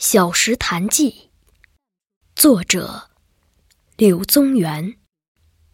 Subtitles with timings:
[0.00, 1.10] 小石潭记》，
[2.34, 3.10] 作者
[3.98, 4.96] 柳宗元，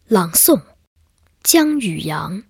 [0.05, 0.61] 朗诵
[1.43, 2.43] 江宇阳。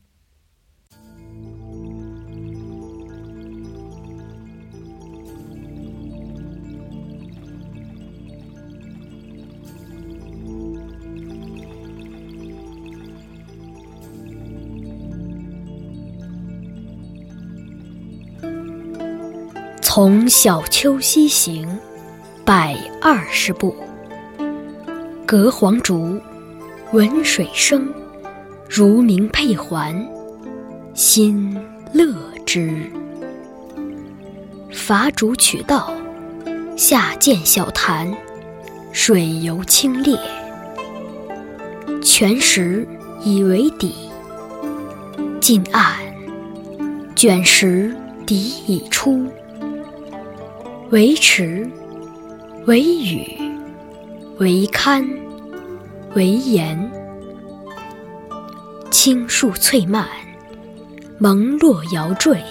[20.00, 21.68] 从小丘西行，
[22.46, 23.75] 百二十步。
[25.25, 26.21] 隔黄竹，
[26.93, 27.92] 闻水声，
[28.70, 30.07] 如鸣佩环，
[30.93, 31.60] 心
[31.93, 32.14] 乐
[32.45, 32.80] 之。
[34.72, 35.92] 伐竹取道，
[36.75, 38.16] 下见小潭，
[38.92, 40.16] 水游清冽。
[42.03, 42.88] 泉石
[43.23, 43.95] 以为底，
[45.42, 45.95] 近岸，
[47.16, 49.25] 卷石底已出。
[50.89, 51.69] 为池，
[52.66, 53.28] 为屿，
[54.38, 55.06] 为堪，
[56.16, 56.89] 为岩。
[58.89, 60.08] 青树翠蔓，
[61.17, 62.42] 蒙络摇缀，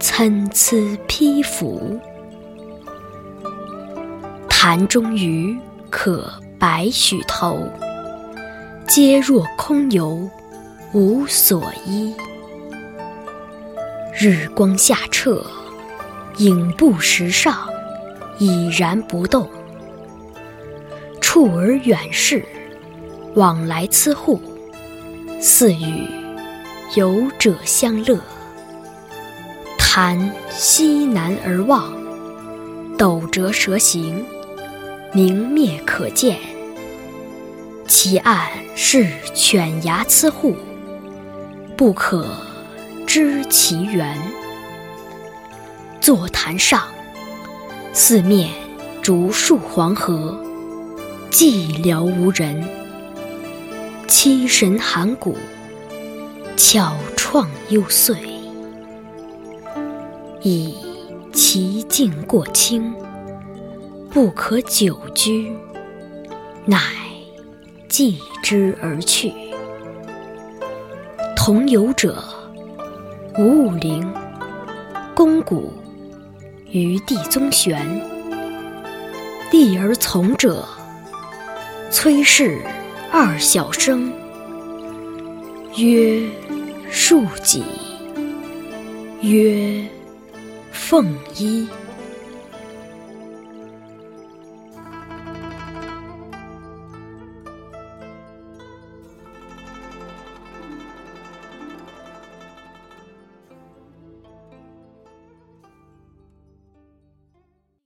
[0.00, 1.96] 参差披拂。
[4.48, 5.56] 潭中鱼
[5.90, 7.56] 可百许头，
[8.88, 10.28] 皆若空游，
[10.92, 12.12] 无所依。
[14.12, 15.46] 日光下澈。
[16.38, 17.68] 影步石上，
[18.38, 19.48] 已然不动。
[21.20, 22.44] 处而远视，
[23.34, 24.40] 往来疵户，
[25.40, 26.06] 似与
[26.94, 28.18] 游者相乐。
[29.78, 31.92] 潭西南而望，
[32.96, 34.24] 斗折蛇形，
[35.12, 36.38] 明灭可见。
[37.86, 40.56] 其岸是犬牙此户，
[41.76, 42.26] 不可
[43.06, 44.16] 知其源。
[46.02, 46.82] 坐潭上，
[47.92, 48.50] 四面
[49.00, 50.36] 竹树黄河，
[51.30, 52.60] 寂寥无人。
[54.08, 55.36] 凄神寒骨，
[56.56, 58.16] 巧怆幽邃。
[60.40, 60.74] 以
[61.32, 62.92] 其境过清，
[64.10, 65.52] 不可久居，
[66.64, 66.80] 乃
[67.88, 69.32] 寄之而去。
[71.36, 72.20] 同游者，
[73.38, 74.04] 吴武陵、
[75.14, 75.72] 宫古。
[76.72, 77.86] 于地宗玄，
[79.50, 80.66] 立而从者，
[81.90, 82.62] 崔氏
[83.10, 84.10] 二小生，
[85.76, 86.22] 曰
[86.90, 87.62] 庶己，
[89.20, 89.86] 曰
[90.72, 91.68] 凤衣。